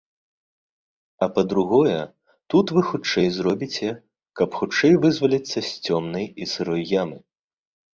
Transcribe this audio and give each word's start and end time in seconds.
А 1.25 1.27
па-другое, 1.35 1.99
тут 2.55 2.65
вы 2.77 2.81
хутчэй 2.89 3.29
зробіце, 3.37 3.89
каб 4.43 4.49
хутчэй 4.63 4.93
вызваліцца 5.09 5.57
з 5.67 5.81
цёмнай 5.89 6.25
і 6.41 6.53
сырой 6.57 6.83
ямы. 7.01 7.17